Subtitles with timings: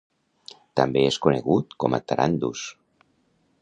[0.81, 2.67] També es conegut com Tarandus.